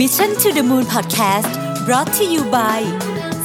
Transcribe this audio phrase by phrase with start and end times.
[0.00, 1.52] Mission to the Moon Podcast
[1.86, 2.80] brought to you by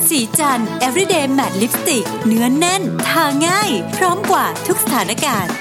[0.07, 5.53] สีจัน everyday matte lipstick เนื้อนแน่น ทาง่าย พร้อมกว่าทุกสถานการณ์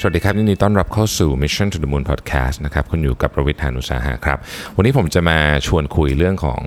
[0.00, 4.38] สวัสดีครับยินดีต้อนรับเข้าสู่ Mission to the Moon Podcast นะครับคุณอยู่กับประวิทยานุสาหะครับ
[4.76, 6.62] วันนี้ผมจะมาชวนคุยเรื่องของ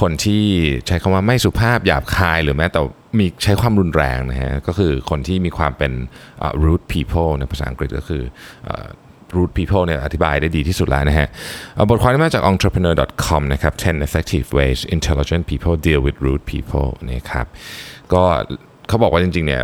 [0.00, 0.44] คนที่
[0.86, 2.80] ใช้คำว่าไม่สุภาพหยาบคายหรือแม้แต่
[3.18, 5.92] มีใช้ความรุนแรงนะฮะก็คือคนที่มีความเป็น
[6.64, 8.22] rude people ในภาษาอังกฤษก็คือ
[9.36, 11.28] rude people เนี่ยอธิบายได้ดีที่สุดแล้วนะฮะ
[11.74, 17.46] เอ่อบทความที่มาจาก entrepreneur.com นะครับ 10 effective ways intelligent people deal with rude people นะครับ
[18.12, 18.22] ก็
[18.88, 19.62] เขาบอกว่าจริงๆเนี่ย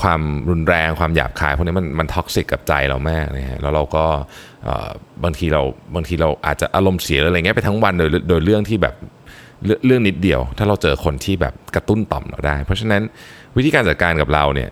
[0.00, 4.04] ความรุนแรงความหยาบคายพวกนี้มันมัน toxic กับใจเรามากนะฮะแล้วเราก็
[5.24, 5.62] บางทีเรา
[5.94, 8.94] บางทีเราอาจจะอารมณ์เสียอะไรเงี้ยไปทั้งวันโดยโดยเรื่องที่แบบ
[9.64, 13.02] เรื่องเรื่องนิดเดียว ถ้าเราเจอคนที่แบบกระตุ้นต่อมเราได้ เพราะฉะนั้น
[13.56, 14.70] วิธีการจัดการกับเราเนี่ย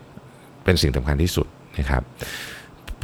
[0.64, 1.47] เป็นสิ่งสำคัญที่สุด
[1.78, 2.02] นะครับ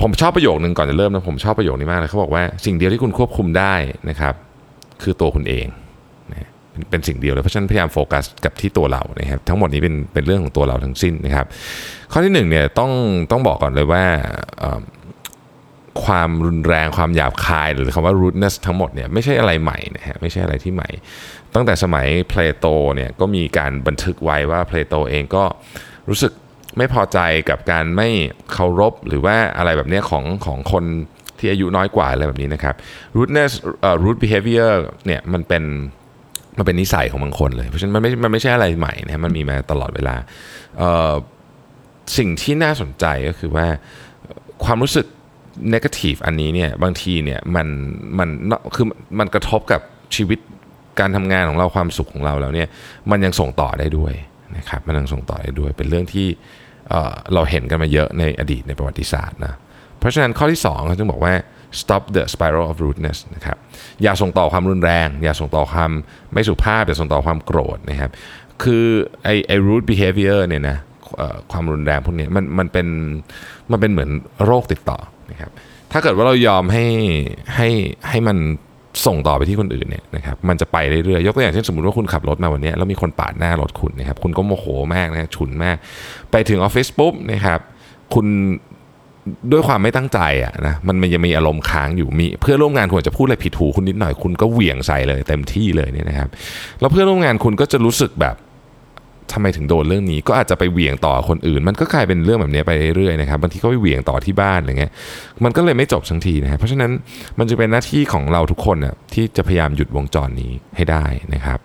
[0.02, 3.74] ผมชอบประโยคนึงก่อนจะเริ่มนะผมชอบประโยคนี้มากเลยเขาบอกว่าสิ่งเดียวที่คุณควบคุมได้
[4.08, 4.34] นะครับ
[5.02, 5.66] คือตัวคุณเอง
[6.90, 11.46] เป็นสิ่งเดียวเลยเพราะฉะนั้นพยายามโฟกัสกับที่ตัวเรานะครับทั้งหมดนี้เป็นเป็นเรื่องของตัวเราทั้งสิ้นนะครับ
[12.12, 12.90] ข้อที่หนึ่งเนี่ยต้อง
[13.30, 14.04] ต้องบอกก่อนเลยว่า
[16.04, 20.88] ความรุนแรงความหยาบคาย หรือคำว่า rudeness ทั้งหมดเนี่ยไม่ใช่อะไรใหม่นะฮะไม่ใช่อะไรที่ใหม่
[21.54, 25.44] ตั้งแต่สมัยเพลโตเนี่ยก็มีการบันทึกไว้ว่าเพลโตเองก็
[26.08, 26.32] รู้สึก
[26.76, 27.18] ไม่พอใจ
[27.50, 28.08] กับการไม่
[28.52, 30.84] เคารพหรือว่าอะไรแบบนี้ของของคน
[31.38, 32.74] ที่อายุน้อยกว่าอะไรแบบนี้นะครับ
[33.18, 34.72] rudeness เอ่อ rude behavior
[35.06, 35.64] เนี่ยมันเป็น
[36.58, 40.16] มันเป็นนิสัยของบางคนเลย เพราะฉะนั้นมันไม่มันไม่ใช่อะไรใหม่นะมันมีมาตลอดเวลา
[42.18, 43.66] สิ่งที่น่าสนใจก็คือว่า
[44.64, 45.06] ความรู้สึก
[45.74, 47.68] negative อันนี้เนี่ยบางทีเนี่ยมัน
[48.18, 48.28] มัน
[48.74, 48.86] คือ
[49.18, 49.80] มันกระทบกับ
[50.16, 50.38] ชีวิต
[51.00, 52.68] การทำงานของเราความสุขของเราแล้วเนี่ย
[53.10, 54.14] มันยังส่งต่อได้ด้วย
[54.56, 56.26] นะครับมันยังส่งต่อได้ด้วยเป็นเรื่องที่
[56.88, 59.54] เเราเห็นกันมาเยอะในอดีตในประวัติศาสตร์นะ
[59.98, 61.34] เพราะฉะนั้นข้อที่2เขาจึงบอกว่า
[61.80, 63.56] stop the spiral of rudeness นะครับ
[64.02, 65.90] อย่าส่งต่อความรุนแรง อย่าส่งต่อความ
[66.32, 68.10] ไม่สุภาพ อย่าส่งต่อความโกรธนะครับ
[68.62, 68.86] คือ
[69.24, 70.78] ไอไอ rude behavior เนี่ยนะ
[71.52, 72.86] ความรุนแรงพวกนี้มันมันเป็น
[73.70, 74.10] มันเป็นเหมือน
[74.44, 74.98] โรคติดต่อ
[75.30, 75.50] นะครับ
[75.92, 76.86] ถ้าเกิดว่าเรายอมให้
[77.56, 77.68] ให้
[78.08, 78.38] ให้มัน
[79.06, 85.76] ส่งต่อไปที่คนอื่นเนี่ยนะครับมันจะไปเรื่อยๆยกตัวอย่างเช่นสมมติว่าคุณขับรถมาวันนี้แล้วมีคนปาดหน้ารถคุณนะครับคุณก็โมโหมากนะฉุนมาก
[86.30, 87.60] ไปถึงออฟฟิศปุ๊บนะครับ
[88.14, 88.26] คุณ
[89.52, 96.28] ด้วยความไม่ตั้งใจอะนะมันมันยังมีอารมณ์ค้างอยู่มีเพื่อนร่วมงานควรจะพูดอะไรผิดหูคุณนิดหน่อยคุณก็เหวี่ยงใส่เลยเต็มที่เลยเนี่ยนะครับ
[96.80, 98.34] แล้วเพื่อนร่วมงานคุณก็จะรู้สึกแบบ
[99.32, 104.92] ทำไมถึงโดนเรื่องนี้ก็อาจจะไปเหวี่ยงต่อคนอื่น มันก็กลายเป็นเรื่องแบบนี้ไปเรื่อยๆนะครับบางทีก็ไปเหวี่ยงต่อที่บ้านอะไรเงี้ย
[105.44, 106.90] มันก็เลยไม่จบสักทีนะครับเพราะฉะนั้น
[107.38, 111.58] มันจะเป็นหน้าที่ของเราทุกคนน่ะที่จะพยายามหยุดวงจรนี้ให้ได้นะครับ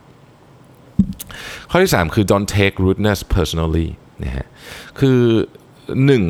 [1.69, 3.89] ข้อที่ 3 คือ don't take rudeness personally
[4.23, 4.45] นะฮะ
[4.99, 5.19] คือ
[6.05, 6.23] หนึ่ง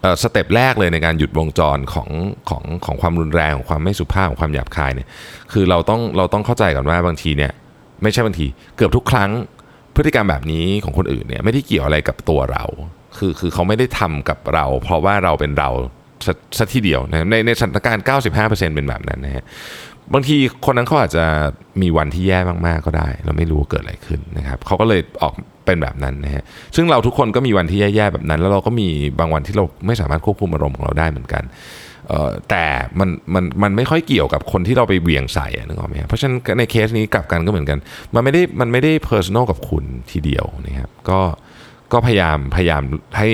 [0.00, 2.08] เอ่อสเต็ปแรกเลยในการหยุดวงจรของ
[2.48, 5.08] ของของความรุนแรงของความไม่สุภาพของความหยาบคายเนี่ย
[5.52, 7.52] คือเราต้องเราต้องเข้าใจก่อนว่าบางทีเนี่ย
[8.02, 8.46] ไม่ใช่บางที
[8.76, 9.30] เกือบทุกครั้ง
[9.96, 12.64] พฤติกรรมแบบนี้ของคนอื่นเนี่ยไม่ได้เกี่ยวอะไรกับตัวเรา
[13.18, 15.70] คือคือเขาไม่ได้ทำกับเรา เพราะว่าเราเป็นเรา
[16.26, 19.44] ซะซะทีเดียวนะในในสถานการณ์ 95%เป็นแบบนั้นนะฮะ
[20.14, 21.24] บางทีคนนั้นเขาอาจจะ
[21.82, 25.34] มีวันที่แย่มากๆก็ได้ เราไม่รู้เกิดอะไรขึ้นนะครับเขาก็เลยออก
[25.64, 26.42] เป็นแบบนั้นนะฮะ
[26.76, 28.88] ซึ่งเราทุกคนก็มีวันที่แย่ๆแบบนั้น แล้วเราก็มี
[29.18, 31.42] บางวันที่เราไม่สามารถควบคุมอารมณ์ของเราได้เหมือนกัน
[32.50, 32.64] แต่
[33.00, 37.78] มันมันมันไม่ค่อยเกี่ยวกับคนที่เราไปเหวี่ยงใส่อะนึกออกไหมเพราะฉะนั้นในเคสนี้กลับกันก็เหมือนกัน
[38.14, 41.20] มันไม่ได้มันไม่ได้ personal กับคุณทีเดียวนะครับก็
[41.92, 42.82] ก็พยายามพยายาม
[43.18, 43.28] ให้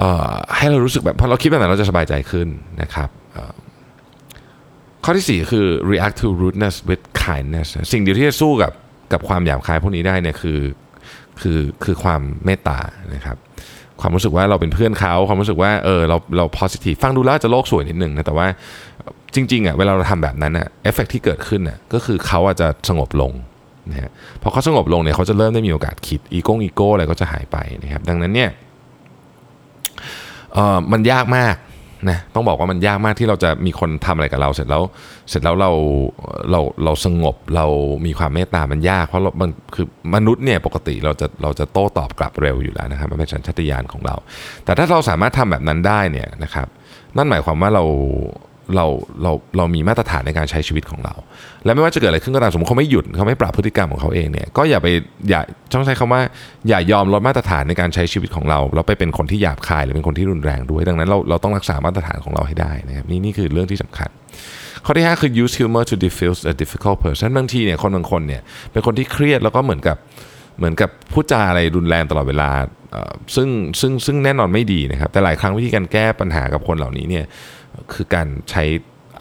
[0.00, 2.48] อ่อให้เรารู้สึกแบบพอเราคิดแบบนั้นเราจะสบายใจขึ้น
[2.82, 3.10] นะครับ
[5.04, 8.72] ข้อที่ 4 คือ react to rudeness with kindness สิ่งเดียวที่จะสู้กับ
[9.12, 10.60] กับความหยาบคายพวกนี้ได้เนี่ยคือ
[11.40, 12.78] คือคือความเมตตา
[13.14, 13.36] นะครับ
[14.02, 18.46] ความรู้สึกว่าเราเป็นเพื่อนเขาความรู้สึกว่าเออเราเรา positive ฟังดูแล้วจจะโลกสวยนิดนึงนะแต่ว่า
[19.34, 23.32] จริงๆอะเวลาเราทำแบบนั้นอะเอฟเฟกที่เกิดขึ้นอะก็คือเขาอาจจะสงบลง
[23.90, 24.10] นะฮะ
[24.42, 28.50] พอเขาสงบลงเนี่ยเขาจะเริ่มได้มีโอกาสคิดอีโก้อีโก้อะไรก็จะหายไปนะครับดังนั้นเนี่ย
[30.54, 31.54] เออมันยากมาก
[32.08, 34.82] นะต้องบอกว่ามันยากมากที่เราจะมีคนทำอะไรกับเรา เสร็จแล้ว
[35.30, 35.70] เสร็จแล้วเรา
[36.50, 37.66] เราเราสงบเรา
[38.06, 44.16] มีความเมตตามันยาก เพราะเรามันคือมนุษย์เนี่ยปกติเราจะเราจะโต้ตอบกลับเร็วอยู่แล้วนะครับมันเป็นสัญชาตญาณของเรา
[44.64, 46.66] แต่ถ้าเราสามารถทำแบบนั้นได้เนี่ยนะครับ
[47.16, 47.84] นั่นหมายความว่าเรา
[48.76, 48.86] เรา
[49.22, 51.14] เราเรามีมาตรฐานในการใช้ชีวิตของเรา
[51.64, 54.86] และไม่ว่าจะเกิดอะไรขึ้นก็ตามสมมติเขาไม่หยุดเขาไม่ปรับพฤติกรรมของเขาเองเนี่ยก็อย่าไป
[55.30, 55.40] อย่า
[55.74, 56.20] ต้องใช้คำว่า
[56.68, 64.10] อย่ายอมลดมาตรฐานในการใช้ชีวิตของเรา เราไปเป็นคนที่หยาบคายหรือเป็นคนที่รุนแรงด้วย ดังนั้นเราเราต้องรักษามาตรฐานของเราให้ได้นะครับนี่นี่คือเรื่องที่สำคัญ
[64.84, 69.96] ข้อที่ 5 คือ use humor to diffuse a difficult person บางทีเนี่ยคนบางคนเนี่ยเป็นคนที่เครียดแล้วก็เหมือนกับ
[70.58, 72.50] เหมือนกับพูดจาอะไรรุนแรงตลอดเวลา
[73.36, 73.48] ซึ่ง
[73.80, 77.24] ซึ่งซึ่งแน่นอนไม่ดีนะครับแต่หลายครั้งวิธีการแก้ปัญหากับคนเหล่านี้เนี่ย
[77.94, 78.64] คือการใช้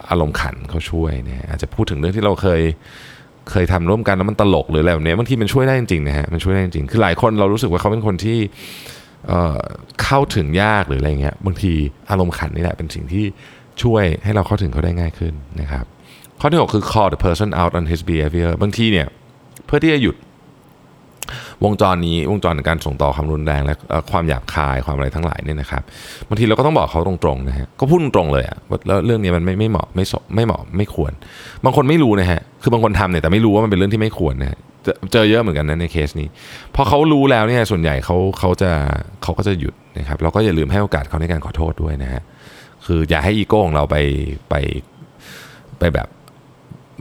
[0.10, 2.62] อารมณ์ขันเขาช่วยนะอาจจะพูดถึงเรื่องที่เราเคย
[3.52, 8.38] เคยทำร่วมกันแล้วมันตลกหรืออะไรแบบนี้บางทีมันช่วยได้จริงๆนะฮะมันช่วยได้จริงๆคือหลายคนเรารู้สึกว่าเขาเป็นคนที่
[9.28, 11.72] เเข้าถึงยากหรืออะไรเงี้ยบางที
[12.10, 13.26] อารมณ์ขันนี่แหละเป็นสิ่งที่
[13.84, 15.86] ช่วยให้เราเข้าถึงเขาได้ง่ายขึ้นนะครับ
[16.40, 19.08] ข้อที่ 6 คือ call the person out on his behavior บางทีเนี่ย
[19.66, 20.16] เพื่อที่จะหยุด
[21.64, 23.74] วงจรนี้วงจรการส่งต่อความรุนแรงและ
[24.12, 25.82] ความหยาบคายความอะไรทั้งหลายเนี่ยนะครับ
[26.30, 31.12] บางทีเราก็ต้องบอกเขาตรงๆนะฮะก็พูดตรงๆเลยอะว่าแล้วเรื่องนี้มันไม่ไม่เหมาะไม่สมไม่เหมาะไม่ควร
[31.66, 34.60] บางคนไม่รู้นะฮะคือบางคนทำเนี่ยแต่ไม่รู้ว่ามันเป็นเรื่องที่ไม่ควรนะฮะ
[35.12, 36.28] เจอเยอะเหมือนกันนะในเคสนี้
[36.76, 38.72] พอเขารู้แล้วเนี่ยส่วนใหญ่เขาเขาจะ
[39.24, 42.22] เขาก็จะหยุดนะครับแล้วก็อย่าลืมให้โอกาสเขาในการขอโทษด้วยนะฮะ
[42.86, 43.98] คืออย่าให้อีโก้ของเราไป
[44.50, 44.56] ไป
[45.80, 46.08] ไปแบบ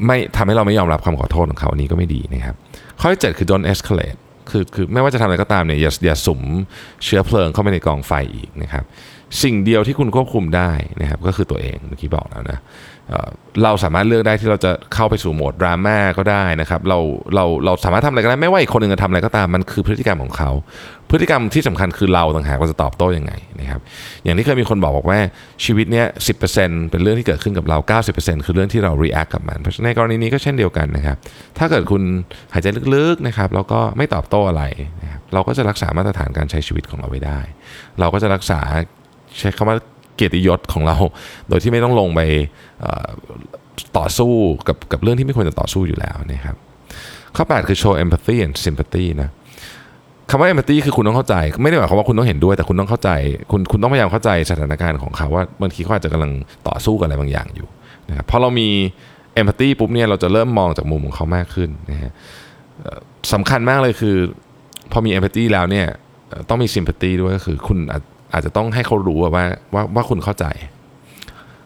[0.06, 2.56] ไม่ทำให้เราไม่ยอมรับคำขอโทษของเขาอันนี้ก็ไม่ดีนะครับ
[3.00, 4.18] ข้อที่เจ็ดคือ don't escalate
[4.50, 6.42] คือคือไม่ว่าจะทำอะไรก็ตามเนี่ยอย่าอย่าสุม
[7.04, 8.84] เชื้อเพลิงเข้าไปในกองไฟอีกนะครับ
[9.42, 10.70] สิ่งเดียวที่คุณควบคุมได้
[11.00, 12.58] นะครับก็คือตัวเองเมื่อกี้บอกแล้วนะ
[13.62, 16.98] เราสามารถเลือกได้ที่เราจะเข้าไปสู่โหมดดราม่าก็ได้นะครับเรา
[17.34, 20.50] เราเราสามารถทำอะไรก็ได้ไม่ว่าอีกคนหนึ่งจะทำอะไรก็ตามมันคือพฤติกรรมของเขา
[21.10, 23.80] พฤติกรรมที่สำคัญคือเราต่างหากเราจะตอบโต้ยังไงนะครับ
[24.24, 25.18] อย่างที่เคยมีคนบอกบอกว่า
[25.64, 27.78] ชีวิตเนี้ยสิเป็นเรื่องที่เกิดขึ้นกับเรา
[28.12, 31.16] 90%คือเรื่องที่เรา react กับมันเพราะฉะนั้นในกรณีนี้ก็เช่นเดียวกันนะครับ
[31.58, 32.02] ถ้าเกิดคุณ
[32.52, 34.64] หายใจลึกๆนะครับแล้วก็ไม่ตอบโต้อะไร
[35.02, 37.40] นะครับเราก็จะรักษามาตรฐานการใช้ชีวิตของเราไว้ได้
[38.00, 38.60] เราก็จะรักษา
[39.38, 39.76] ใช้คำว่า
[40.16, 40.96] เกียรติยศของเรา
[41.48, 42.20] โดยที่ไม่ต้องลงไป
[43.98, 44.32] ต่อสู้
[44.68, 46.56] กับกับเรื่องที่ไม่ควรจะต่อสู้อยู่แล้วนะครับ
[47.36, 49.30] ข้อ 8 คือ show empathy and sympathy นะ
[50.30, 53.10] คำว่า empathy คือคุณต้องเข้าใจ ไม่ได้หมายความว่าคุณต้องเห็นด้วย แต่คุณต้องเข้าใจ
[53.50, 56.32] คุณคุณต้องพยายามเข้าใจสถานการณ์ของเขาว่าบางทีเขาอาจจะกำลัง
[56.68, 57.68] ต่อสู้กับอะไรบางอย่างอยู่
[58.08, 58.68] นะครับพอเรามี
[59.40, 62.12] empathy ปุ๊บเนี่ยเราจะเริ่มมองจากมุมของเขามากขึ้นนะฮะ
[63.32, 64.16] สำคัญมากเลยคือ
[64.92, 65.86] พอมี empathy แล้วเนี่ย
[66.48, 67.78] ต้องมี sympathy ด้วยก็คือคุณ
[68.32, 70.46] อาจจะต้องให้เขารู้ว่าว่าว่าคุณเข้าใจ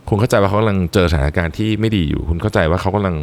[0.09, 3.17] คุณเข้าใจว่าเขากำลังเจอสถานการณ์ที่ไม่ดีอยู่ คุณเข้าใจว่าเขากำลัง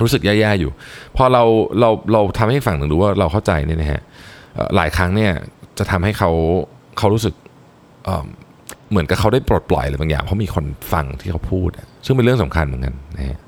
[0.00, 0.70] รู้สึกแย่ๆอยู่
[1.16, 1.42] พอเรา
[1.80, 4.02] เราเราทำให้ฝั่งหนึ่งรู้ว่าเราเข้าใจเนี่ยนะฮะ
[4.76, 5.32] หลายครั้งเนี่ย
[5.78, 6.30] จะทำให้เขา
[6.98, 7.34] เขารู้สึก
[8.04, 11.70] เเหมือนกับเขาได้ปลดปล่อยอะไรบางอย่างเพราะมีคนฟังที่เขาพูด
[12.06, 13.38] ซึ่งเป็นเรื่องสำคัญเหมือนกันนะฮะ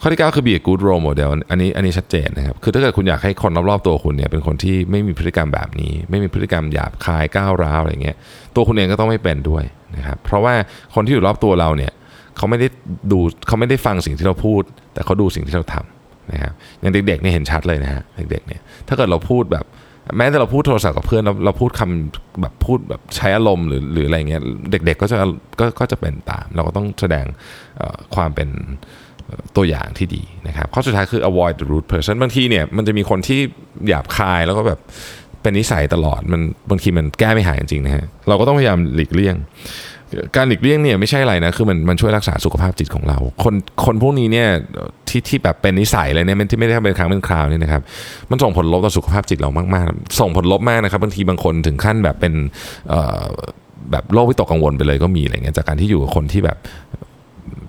[0.00, 8.16] ข้อที่ 9 คือ be a good role model อันนี้อันนี้ชัดเจนนะครับ คือถ้าเกิดคุณอยากให้คนรอบๆตัวคุณเนี่ยเป็นคนที่ไม่มีพฤติกรรมแบบนี้ ไม่มีพฤติกรรมหยาบคายก้าวร้าวอะไรเงี้ย
[8.54, 9.64] ตัวคุณเองก็ต้องไม่เป็นด้วย
[9.96, 10.54] นะครับเพราะว่า
[10.94, 11.92] คนที่อยู่รอบตัวเราเนี่ย
[12.36, 12.68] เขาไม่ได้
[13.12, 14.62] ดูเขาไม่ได้ฟังสิ่งที่เราพูด
[14.94, 19.64] แต่เขาดูสิ่งที่เราทำนะครับอย่างเด็กๆเนี่ยเห็นชัดเลยนะฮะเด็กๆเนี่ยถ้าเกิดเราพูดแบบ
[20.16, 24.40] แม้แต่เราพูดโทรศัพท์กับเพื่อนเราเราพูดคำแบบพูดแบบใช้อารมณ์หรือหรืออะไรเงี้ย
[24.70, 25.16] เด็กๆก็จะ
[25.60, 27.24] ก็ก็จะเป็นตาม เราก็ต้องแสดง
[28.14, 28.48] ความเป็น
[29.56, 33.40] ตัวอย่างที่ดีนะครับข้อสุดท้ายคือ avoid the rude person บางทีเนี่ยมันจะมีคนที่
[33.88, 34.80] หยาบคายแล้วก็แบบ
[35.42, 36.40] เป็นนิสัยตลอดมัน
[36.70, 39.36] บางทีมันแก้ไม่หายจริงๆนะฮะเราก็ต้องพยายามหลีกเลี่ยง
[40.36, 44.48] การหลีกเลี่ยงเนี่ยไม่ใช่อะไรนะคือมันมันช่วยรักษาสุขภาพจิตของเรา คนคนพวกนี้เนี่ย
[45.08, 47.82] ที่ที่แบบเป็นนิสัยอะไรเนี่ยมันที่ไม่ได้เป็นครั้งเป็นคราวเนี่ยนะครับ
[48.30, 52.34] มันส่งผลลบต่อสุขภาพจิตเรามากๆ ส่งผลลบมากนะครับบางทีบางคนถึงขั้นแบบเป็น
[53.90, 56.58] แบบโรควิตกกังวลไปเลยก็มีอะไรเงี้ยจากการที่อยู่กับคนที่แบบ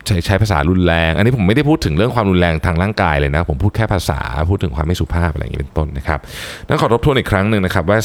[0.07, 4.19] ใช้ใช้ภาษารุนแรง อันนี้ผมไม่ได้พูดถึงเรื่องความรุนแรงทางร่างกายเลยนะ ผมพูดแค่ภาษา
[4.49, 6.19] พูดถึงความไม่สุภาพอะไรอย่างนี้เป็นต้นนะครับ
[6.67, 7.99] นั้นขอทบทวนอีกครั้งหนึ่งนะครับว่า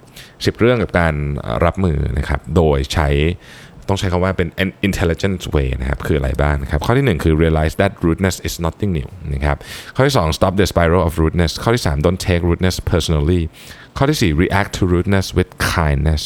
[0.00, 1.14] 10 10 เรื่องกับการ
[1.64, 3.08] รับมือนะครับโดยใช้
[3.88, 9.56] ต้องใช้คำว่าเป็น an intelligent way นะครับ คืออะไรบ้างนะครับ ข้อที่ 1 คือ realize that rudeness is nothing new นะครับ
[9.96, 13.42] ข้อที่ 2 stop the spiral of rudeness ข้อที่ 3 don't take rudeness personally
[13.96, 16.22] ข้อที่ 4 react to rudeness with kindness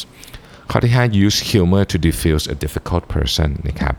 [0.71, 3.95] ข้อที่ 5 use humor to diffuse a difficult person นะครับ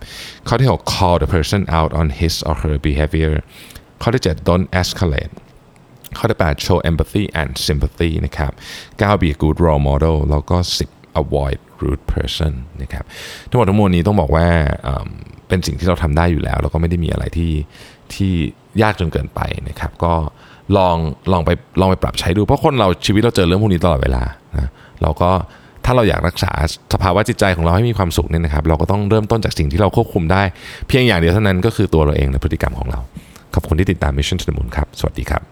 [0.48, 3.34] ข้อที่ 6 call the person out on his or her behavior
[4.02, 5.32] ข้อที่ 7 don't escalate
[6.18, 8.52] ข้อที่ 8 show empathy and sympathy นะครับ
[9.00, 10.56] 9 be a good role model แล้วก็
[10.90, 12.52] 10 avoid rude person
[12.82, 13.04] นะครับ
[13.48, 14.46] ทั้งหมดทั้งมวลนี้ต้องบอกว่า
[14.82, 15.08] เอิ่ม
[15.48, 17.52] เป็นสิ่งที่เราทำได้อยู่แล้ว แล้วก็ไม่ได้มีอะไรที่
[18.14, 18.32] ที่
[18.82, 20.14] ยากจนเกินไปนะครับ ก็
[20.76, 20.96] ลอง
[21.32, 21.50] ลองไป
[21.80, 24.22] ลองไปปรับใช้ดู เพราะคนเราชีวิตเราเจอเรื่องพวกนี้ตลอดเวลา
[24.56, 24.70] นะ
[25.02, 25.30] เราก็
[25.84, 26.52] ถ้าเราอยากรักษา
[26.92, 30.42] สภาวะจิตใจของเราให้มีความสุขเนี่ยนะครับเราก็ต้องเริ่มต้นจากสิ่งที่เราควบคุมได้
[30.88, 33.00] เพียงอย่างเดียวเท่านั้นก็คือตัวเราเองและพฤติกรรมของเรา
[33.54, 35.42] ขอบคุณที่ติดตาม Mission to the Moon ครับ สวัสดีครับ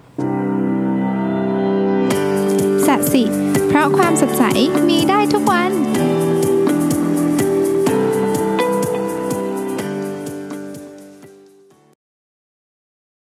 [2.86, 3.22] สัสิ
[3.68, 4.42] เพราะความสดใส
[4.88, 5.70] มีได้ทุกวัน